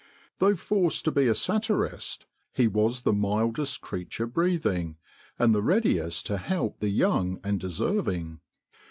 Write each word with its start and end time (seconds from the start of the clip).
Though 0.39 0.55
forced 0.55 1.05
to 1.05 1.11
be 1.11 1.27
a 1.27 1.35
satirist, 1.35 2.25
he 2.53 2.65
was 2.67 3.01
the 3.01 3.13
mildest 3.13 3.81
creature 3.81 4.25
breathing, 4.25 4.97
and 5.37 5.53
the 5.53 5.61
readiest 5.61 6.25
to 6.25 6.39
help 6.39 6.79
the 6.79 6.89
young 6.89 7.39
and 7.43 7.59
deserving. 7.59 8.39